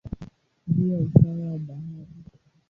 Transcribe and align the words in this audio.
juu 0.67 0.93
ya 0.93 0.99
usawa 0.99 1.51
wa 1.51 1.57
bahari. 1.57 2.23